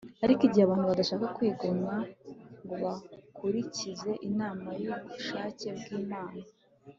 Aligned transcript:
ariko 0.23 0.41
igihe 0.45 0.63
abantu 0.65 0.85
badashaka 0.91 1.25
kwigomwa 1.35 1.95
ngo 2.63 2.75
bakurikize 2.83 4.11
inama 4.27 4.69
n'ubushake 4.83 5.67
bw'imana 5.77 6.43